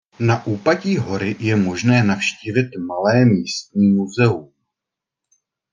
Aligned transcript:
Na 0.19 0.35
úpatí 0.47 0.97
hory 0.97 1.35
je 1.39 1.55
možné 1.55 2.03
navštívit 2.03 2.67
malé 2.87 3.25
místní 3.25 3.87
muzeum. 3.89 4.53